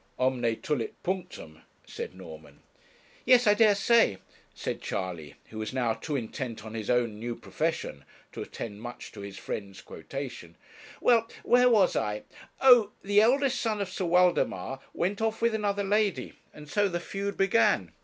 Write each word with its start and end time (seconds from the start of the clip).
'Omne 0.17 0.55
tulit 0.63 0.95
punctum,' 1.03 1.61
said 1.85 2.15
Norman. 2.15 2.61
'Yes, 3.23 3.45
I 3.45 3.53
dare 3.53 3.75
say,' 3.75 4.17
said 4.51 4.81
Charley, 4.81 5.35
who 5.51 5.59
was 5.59 5.73
now 5.73 5.93
too 5.93 6.15
intent 6.15 6.65
on 6.65 6.73
his 6.73 6.89
own 6.89 7.19
new 7.19 7.35
profession 7.35 8.03
to 8.31 8.41
attend 8.41 8.81
much 8.81 9.11
to 9.11 9.21
his 9.21 9.37
friend's 9.37 9.79
quotation. 9.79 10.55
'Well, 10.99 11.27
where 11.43 11.69
was 11.69 11.95
I? 11.95 12.23
Oh! 12.59 12.93
the 13.03 13.21
eldest 13.21 13.61
son 13.61 13.79
of 13.79 13.91
Sir 13.91 14.05
Waldemar 14.05 14.79
went 14.95 15.21
off 15.21 15.39
with 15.39 15.53
another 15.53 15.83
lady 15.83 16.33
and 16.51 16.67
so 16.67 16.87
the 16.87 16.99
feud 16.99 17.37
began. 17.37 17.91